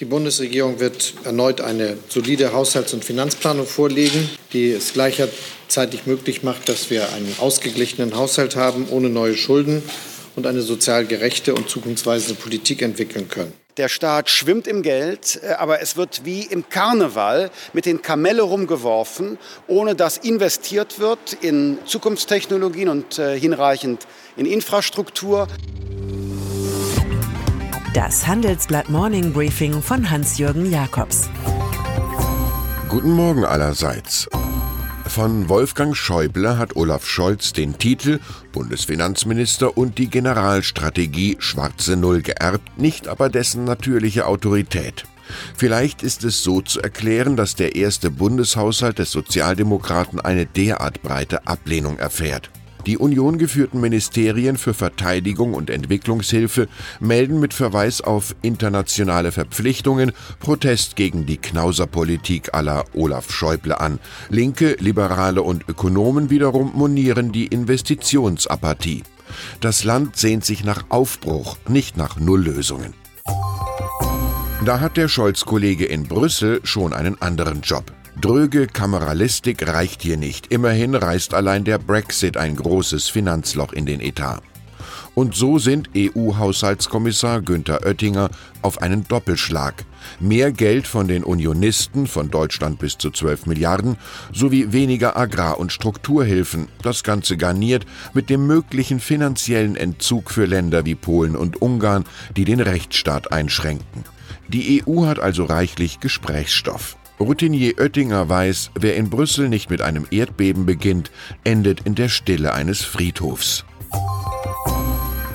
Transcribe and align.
Die 0.00 0.04
Bundesregierung 0.04 0.78
wird 0.78 1.14
erneut 1.24 1.60
eine 1.60 1.96
solide 2.08 2.52
Haushalts- 2.52 2.94
und 2.94 3.04
Finanzplanung 3.04 3.66
vorlegen, 3.66 4.30
die 4.52 4.70
es 4.70 4.92
gleichzeitig 4.92 6.06
möglich 6.06 6.44
macht, 6.44 6.68
dass 6.68 6.88
wir 6.88 7.12
einen 7.12 7.34
ausgeglichenen 7.40 8.14
Haushalt 8.14 8.54
haben, 8.54 8.86
ohne 8.90 9.08
neue 9.08 9.34
Schulden 9.34 9.82
und 10.36 10.46
eine 10.46 10.62
sozial 10.62 11.04
gerechte 11.04 11.52
und 11.52 11.68
zukunftsweisende 11.68 12.40
Politik 12.40 12.80
entwickeln 12.82 13.26
können. 13.26 13.52
Der 13.76 13.88
Staat 13.88 14.30
schwimmt 14.30 14.68
im 14.68 14.82
Geld, 14.82 15.40
äh, 15.42 15.54
aber 15.54 15.80
es 15.80 15.96
wird 15.96 16.24
wie 16.24 16.42
im 16.42 16.68
Karneval 16.68 17.50
mit 17.72 17.84
den 17.84 18.00
Kamelle 18.00 18.42
rumgeworfen, 18.42 19.36
ohne 19.66 19.96
dass 19.96 20.16
investiert 20.16 21.00
wird 21.00 21.32
in 21.40 21.78
Zukunftstechnologien 21.86 22.88
und 22.88 23.18
äh, 23.18 23.36
hinreichend 23.36 24.06
in 24.36 24.46
Infrastruktur. 24.46 25.48
Das 27.94 28.26
Handelsblatt 28.26 28.90
Morning 28.90 29.32
Briefing 29.32 29.80
von 29.80 30.10
Hans-Jürgen 30.10 30.70
Jakobs. 30.70 31.30
Guten 32.90 33.12
Morgen 33.12 33.46
allerseits. 33.46 34.28
Von 35.06 35.48
Wolfgang 35.48 35.96
Schäuble 35.96 36.58
hat 36.58 36.76
Olaf 36.76 37.06
Scholz 37.06 37.54
den 37.54 37.78
Titel 37.78 38.20
Bundesfinanzminister 38.52 39.78
und 39.78 39.96
die 39.96 40.10
Generalstrategie 40.10 41.36
Schwarze 41.38 41.96
Null 41.96 42.20
geerbt, 42.20 42.78
nicht 42.78 43.08
aber 43.08 43.30
dessen 43.30 43.64
natürliche 43.64 44.26
Autorität. 44.26 45.04
Vielleicht 45.56 46.02
ist 46.02 46.24
es 46.24 46.42
so 46.42 46.60
zu 46.60 46.82
erklären, 46.82 47.36
dass 47.36 47.54
der 47.54 47.74
erste 47.74 48.10
Bundeshaushalt 48.10 48.98
des 48.98 49.10
Sozialdemokraten 49.12 50.20
eine 50.20 50.44
derart 50.44 51.00
breite 51.00 51.46
Ablehnung 51.46 51.98
erfährt. 51.98 52.50
Die 52.88 52.96
uniongeführten 52.96 53.82
Ministerien 53.82 54.56
für 54.56 54.72
Verteidigung 54.72 55.52
und 55.52 55.68
Entwicklungshilfe 55.68 56.68
melden 57.00 57.38
mit 57.38 57.52
Verweis 57.52 58.00
auf 58.00 58.34
internationale 58.40 59.30
Verpflichtungen 59.30 60.12
Protest 60.40 60.96
gegen 60.96 61.26
die 61.26 61.36
Knauserpolitik 61.36 62.54
aller 62.54 62.86
Olaf 62.94 63.30
Schäuble 63.30 63.78
an. 63.78 63.98
Linke, 64.30 64.74
Liberale 64.80 65.42
und 65.42 65.68
Ökonomen 65.68 66.30
wiederum 66.30 66.72
monieren 66.74 67.30
die 67.30 67.48
Investitionsapathie. 67.48 69.02
Das 69.60 69.84
Land 69.84 70.16
sehnt 70.16 70.46
sich 70.46 70.64
nach 70.64 70.86
Aufbruch, 70.88 71.58
nicht 71.68 71.98
nach 71.98 72.18
Nulllösungen. 72.18 72.94
Da 74.64 74.80
hat 74.80 74.96
der 74.96 75.08
Scholz-Kollege 75.08 75.84
in 75.84 76.04
Brüssel 76.04 76.60
schon 76.64 76.94
einen 76.94 77.20
anderen 77.20 77.60
Job. 77.60 77.92
Dröge 78.20 78.66
Kameralistik 78.66 79.68
reicht 79.68 80.02
hier 80.02 80.16
nicht. 80.16 80.48
Immerhin 80.48 80.96
reißt 80.96 81.34
allein 81.34 81.62
der 81.62 81.78
Brexit 81.78 82.36
ein 82.36 82.56
großes 82.56 83.08
Finanzloch 83.08 83.72
in 83.72 83.86
den 83.86 84.00
Etat. 84.00 84.42
Und 85.14 85.36
so 85.36 85.60
sind 85.60 85.90
EU-Haushaltskommissar 85.96 87.42
Günther 87.42 87.86
Oettinger 87.86 88.30
auf 88.60 88.82
einen 88.82 89.06
Doppelschlag. 89.06 89.84
Mehr 90.18 90.50
Geld 90.50 90.88
von 90.88 91.06
den 91.06 91.22
Unionisten, 91.22 92.08
von 92.08 92.28
Deutschland 92.28 92.80
bis 92.80 92.98
zu 92.98 93.12
12 93.12 93.46
Milliarden, 93.46 93.96
sowie 94.32 94.72
weniger 94.72 95.16
Agrar- 95.16 95.60
und 95.60 95.72
Strukturhilfen. 95.72 96.66
Das 96.82 97.04
Ganze 97.04 97.36
garniert 97.36 97.86
mit 98.14 98.30
dem 98.30 98.48
möglichen 98.48 98.98
finanziellen 98.98 99.76
Entzug 99.76 100.32
für 100.32 100.46
Länder 100.46 100.84
wie 100.84 100.96
Polen 100.96 101.36
und 101.36 101.62
Ungarn, 101.62 102.04
die 102.36 102.44
den 102.44 102.60
Rechtsstaat 102.60 103.30
einschränken. 103.30 104.04
Die 104.48 104.82
EU 104.84 105.06
hat 105.06 105.20
also 105.20 105.44
reichlich 105.44 106.00
Gesprächsstoff. 106.00 106.96
Routinier 107.20 107.74
Oettinger 107.78 108.28
weiß, 108.28 108.70
wer 108.74 108.96
in 108.96 109.10
Brüssel 109.10 109.48
nicht 109.48 109.70
mit 109.70 109.82
einem 109.82 110.06
Erdbeben 110.10 110.66
beginnt, 110.66 111.10
endet 111.42 111.80
in 111.80 111.94
der 111.96 112.08
Stille 112.08 112.52
eines 112.54 112.82
Friedhofs. 112.82 113.64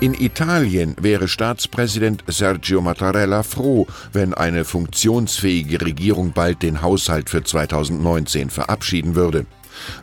In 0.00 0.14
Italien 0.14 0.94
wäre 1.00 1.28
Staatspräsident 1.28 2.24
Sergio 2.26 2.80
Mattarella 2.80 3.42
froh, 3.42 3.86
wenn 4.12 4.34
eine 4.34 4.64
funktionsfähige 4.64 5.80
Regierung 5.80 6.32
bald 6.32 6.62
den 6.62 6.82
Haushalt 6.82 7.30
für 7.30 7.42
2019 7.42 8.50
verabschieden 8.50 9.14
würde. 9.14 9.46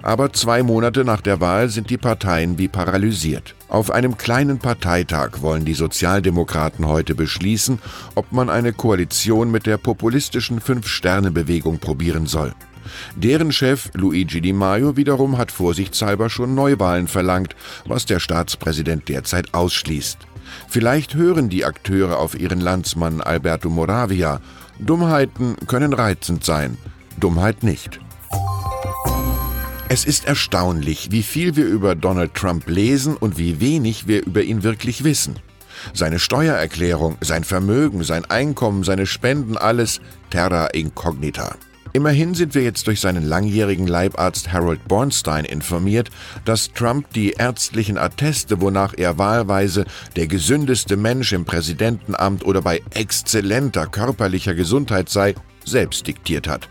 Aber 0.02 0.34
zwei 0.34 0.64
Monate 0.64 1.04
nach 1.04 1.22
der 1.22 1.40
Wahl 1.42 1.70
sind 1.70 1.90
die 1.90 1.98
Parteien 1.98 2.58
wie 2.58 2.68
paralysiert. 2.68 3.56
Auf 3.68 3.92
einem 3.92 4.18
kleinen 4.18 4.60
Parteitag 4.60 5.42
wollen 5.42 5.66
die 5.66 5.74
Sozialdemokraten 5.74 6.88
heute 6.88 7.16
beschließen, 7.16 7.80
ob 8.16 8.32
man 8.32 8.50
eine 8.50 8.74
Koalition 8.74 9.52
mit 9.52 9.66
der 9.66 9.78
populistischen 9.78 10.60
Fünf-Sterne-Bewegung 10.60 11.80
probieren 11.80 12.26
soll. 12.28 12.54
Deren 13.16 13.52
Chef 13.52 13.90
Luigi 13.94 14.42
Di 14.42 14.54
Maio 14.54 14.98
wiederum 14.98 15.38
hat 15.38 15.52
vorsichtshalber 15.52 16.30
schon 16.30 16.54
Neuwahlen 16.54 17.08
verlangt, 17.08 17.56
was 17.86 18.06
der 18.06 18.20
Staatspräsident 18.20 19.10
derzeit 19.10 19.54
ausschließt. 19.54 20.20
Vielleicht 20.68 21.16
hören 21.16 21.50
die 21.50 21.66
Akteure 21.66 22.18
auf 22.18 22.40
ihren 22.40 22.60
Landsmann 22.60 23.22
Alberto 23.22 23.70
Moravia. 23.70 24.42
Dummheiten 24.80 25.56
können 25.68 25.94
reizend 25.94 26.44
sein, 26.44 26.78
Dummheit 27.20 27.64
nicht. 27.64 28.00
Es 29.94 30.06
ist 30.06 30.26
erstaunlich, 30.26 31.12
wie 31.12 31.22
viel 31.22 31.56
wir 31.56 31.68
über 31.68 31.94
Donald 31.94 32.34
Trump 32.34 32.68
lesen 32.68 33.16
und 33.16 33.38
wie 33.38 33.62
wenig 33.62 34.08
wir 34.08 34.26
über 34.26 34.42
ihn 34.42 34.64
wirklich 34.64 35.04
wissen. 35.04 35.36
Seine 35.94 36.18
Steuererklärung, 36.18 37.20
sein 37.22 37.44
Vermögen, 37.44 38.04
sein 38.04 38.26
Einkommen, 38.26 38.84
seine 38.84 39.06
Spenden, 39.06 39.56
alles 39.56 40.02
terra 40.32 40.66
incognita. 40.66 41.58
Immerhin 41.94 42.34
sind 42.34 42.56
wir 42.56 42.64
jetzt 42.64 42.88
durch 42.88 43.02
seinen 43.02 43.24
langjährigen 43.24 43.86
Leibarzt 43.86 44.52
Harold 44.52 44.84
Bornstein 44.88 45.46
informiert, 45.46 46.10
dass 46.44 46.74
Trump 46.74 47.14
die 47.14 47.34
ärztlichen 47.34 48.00
Atteste, 48.00 48.62
wonach 48.62 48.96
er 48.98 49.20
wahlweise 49.20 49.86
der 50.16 50.26
gesündeste 50.26 50.98
Mensch 50.98 51.34
im 51.34 51.46
Präsidentenamt 51.46 52.44
oder 52.46 52.64
bei 52.64 52.82
exzellenter 52.96 53.86
körperlicher 53.86 54.56
Gesundheit 54.56 55.10
sei, 55.10 55.36
selbst 55.66 56.08
diktiert 56.08 56.48
hat. 56.48 56.68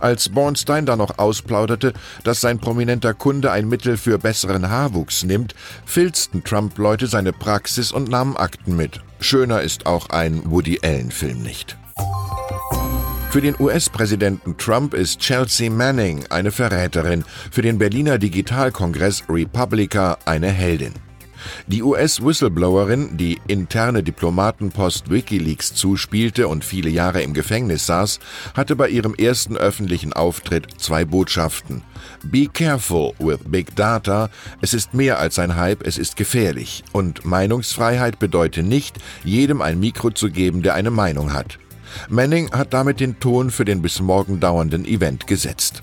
Als 0.00 0.28
Bornstein 0.28 0.86
dann 0.86 0.98
noch 0.98 1.18
ausplauderte, 1.18 1.92
dass 2.24 2.40
sein 2.40 2.58
prominenter 2.58 3.14
Kunde 3.14 3.50
ein 3.50 3.68
Mittel 3.68 3.96
für 3.96 4.18
besseren 4.18 4.70
Haarwuchs 4.70 5.24
nimmt, 5.24 5.54
filzten 5.84 6.44
Trump-Leute 6.44 7.06
seine 7.06 7.32
Praxis 7.32 7.92
und 7.92 8.08
nahmen 8.08 8.36
Akten 8.36 8.76
mit. 8.76 9.00
Schöner 9.20 9.62
ist 9.62 9.86
auch 9.86 10.10
ein 10.10 10.42
Woody 10.50 10.80
Allen-Film 10.82 11.42
nicht. 11.42 11.76
Für 13.30 13.40
den 13.40 13.54
US-Präsidenten 13.58 14.58
Trump 14.58 14.92
ist 14.92 15.20
Chelsea 15.20 15.70
Manning 15.70 16.26
eine 16.28 16.52
Verräterin, 16.52 17.24
für 17.50 17.62
den 17.62 17.78
Berliner 17.78 18.18
Digitalkongress 18.18 19.24
Republica 19.28 20.18
eine 20.26 20.48
Heldin. 20.48 20.92
Die 21.66 21.82
US-Whistleblowerin, 21.82 23.16
die 23.16 23.40
interne 23.46 24.02
Diplomatenpost 24.02 25.10
Wikileaks 25.10 25.74
zuspielte 25.74 26.48
und 26.48 26.64
viele 26.64 26.90
Jahre 26.90 27.22
im 27.22 27.34
Gefängnis 27.34 27.86
saß, 27.86 28.20
hatte 28.54 28.76
bei 28.76 28.88
ihrem 28.88 29.14
ersten 29.14 29.56
öffentlichen 29.56 30.12
Auftritt 30.12 30.66
zwei 30.78 31.04
Botschaften. 31.04 31.82
Be 32.24 32.46
careful 32.46 33.12
with 33.18 33.38
Big 33.46 33.74
Data. 33.76 34.30
Es 34.60 34.74
ist 34.74 34.94
mehr 34.94 35.18
als 35.18 35.38
ein 35.38 35.56
Hype, 35.56 35.86
es 35.86 35.98
ist 35.98 36.16
gefährlich. 36.16 36.84
Und 36.92 37.24
Meinungsfreiheit 37.24 38.18
bedeutet 38.18 38.66
nicht, 38.66 38.98
jedem 39.24 39.62
ein 39.62 39.80
Mikro 39.80 40.10
zu 40.10 40.30
geben, 40.30 40.62
der 40.62 40.74
eine 40.74 40.90
Meinung 40.90 41.32
hat. 41.32 41.58
Manning 42.08 42.50
hat 42.52 42.72
damit 42.72 43.00
den 43.00 43.20
Ton 43.20 43.50
für 43.50 43.64
den 43.64 43.82
bis 43.82 44.00
morgen 44.00 44.40
dauernden 44.40 44.84
Event 44.84 45.26
gesetzt. 45.26 45.82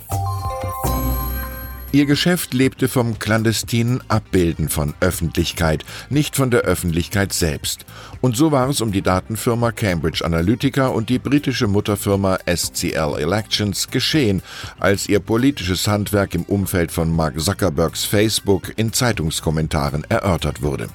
Ihr 1.91 2.05
Geschäft 2.05 2.53
lebte 2.53 2.87
vom 2.87 3.17
clandestinen 3.17 3.99
Abbilden 4.09 4.69
von 4.69 4.93
Öffentlichkeit, 4.99 5.83
nicht 6.11 6.35
von 6.35 6.51
der 6.51 6.61
Öffentlichkeit 6.61 7.33
selbst. 7.33 7.83
Und 8.21 8.37
so 8.37 8.51
war 8.51 8.69
es 8.69 8.79
um 8.81 8.91
die 8.91 9.01
Datenfirma 9.01 9.71
Cambridge 9.71 10.23
Analytica 10.23 10.89
und 10.89 11.09
die 11.09 11.17
britische 11.17 11.65
Mutterfirma 11.65 12.37
SCL 12.45 13.15
Elections 13.17 13.87
geschehen, 13.87 14.43
als 14.79 15.09
ihr 15.09 15.19
politisches 15.19 15.87
Handwerk 15.87 16.35
im 16.35 16.43
Umfeld 16.43 16.91
von 16.91 17.11
Mark 17.11 17.39
Zuckerbergs 17.39 18.05
Facebook 18.05 18.71
in 18.75 18.93
Zeitungskommentaren 18.93 20.03
erörtert 20.09 20.61
wurde. 20.61 20.89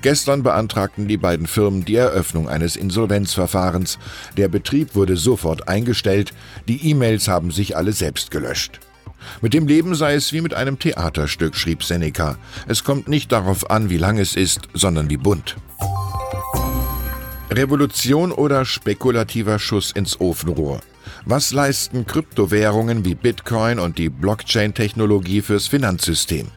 Gestern 0.00 0.42
beantragten 0.42 1.08
die 1.08 1.18
beiden 1.18 1.46
Firmen 1.46 1.84
die 1.84 1.96
Eröffnung 1.96 2.48
eines 2.48 2.76
Insolvenzverfahrens. 2.76 3.98
Der 4.38 4.48
Betrieb 4.48 4.94
wurde 4.94 5.18
sofort 5.18 5.68
eingestellt, 5.68 6.32
die 6.68 6.88
E-Mails 6.88 7.28
haben 7.28 7.50
sich 7.50 7.76
alle 7.76 7.92
selbst 7.92 8.30
gelöscht. 8.30 8.80
Mit 9.40 9.54
dem 9.54 9.66
Leben 9.66 9.94
sei 9.94 10.14
es 10.14 10.32
wie 10.32 10.40
mit 10.40 10.54
einem 10.54 10.78
Theaterstück, 10.78 11.54
schrieb 11.56 11.82
Seneca. 11.84 12.36
Es 12.68 12.84
kommt 12.84 13.08
nicht 13.08 13.32
darauf 13.32 13.70
an, 13.70 13.90
wie 13.90 13.98
lang 13.98 14.18
es 14.18 14.36
ist, 14.36 14.68
sondern 14.74 15.10
wie 15.10 15.16
bunt. 15.16 15.56
Revolution 17.50 18.32
oder 18.32 18.64
spekulativer 18.64 19.58
Schuss 19.58 19.92
ins 19.92 20.20
Ofenrohr? 20.20 20.80
Was 21.26 21.52
leisten 21.52 22.06
Kryptowährungen 22.06 23.04
wie 23.04 23.14
Bitcoin 23.14 23.78
und 23.78 23.98
die 23.98 24.08
Blockchain-Technologie 24.08 25.42
fürs 25.42 25.66
Finanzsystem? 25.66 26.48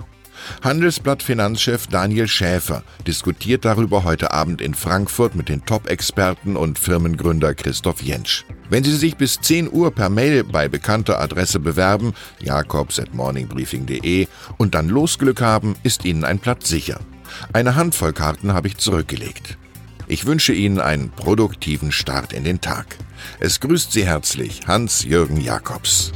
Handelsblatt 0.61 1.23
Finanzchef 1.23 1.87
Daniel 1.87 2.27
Schäfer 2.27 2.83
diskutiert 3.07 3.65
darüber 3.65 4.03
heute 4.03 4.31
Abend 4.31 4.61
in 4.61 4.73
Frankfurt 4.73 5.35
mit 5.35 5.49
den 5.49 5.65
Top-Experten 5.65 6.55
und 6.55 6.79
Firmengründer 6.79 7.53
Christoph 7.55 8.01
Jentsch. 8.01 8.45
Wenn 8.69 8.83
Sie 8.83 8.95
sich 8.95 9.15
bis 9.15 9.39
10 9.41 9.71
Uhr 9.71 9.91
per 9.91 10.09
Mail 10.09 10.43
bei 10.43 10.67
bekannter 10.67 11.21
Adresse 11.21 11.59
bewerben, 11.59 12.13
jakobs.morningbriefing.de, 12.39 14.27
und 14.57 14.75
dann 14.75 14.89
Losglück 14.89 15.41
haben, 15.41 15.75
ist 15.83 16.05
Ihnen 16.05 16.23
ein 16.23 16.39
Platz 16.39 16.67
sicher. 16.67 16.99
Eine 17.53 17.75
Handvoll 17.75 18.13
Karten 18.13 18.53
habe 18.53 18.67
ich 18.67 18.77
zurückgelegt. 18.77 19.57
Ich 20.07 20.25
wünsche 20.25 20.53
Ihnen 20.53 20.79
einen 20.79 21.09
produktiven 21.09 21.91
Start 21.91 22.33
in 22.33 22.43
den 22.43 22.61
Tag. 22.61 22.85
Es 23.39 23.59
grüßt 23.59 23.91
Sie 23.91 24.05
herzlich 24.05 24.61
Hans-Jürgen 24.67 25.41
Jakobs. 25.41 26.11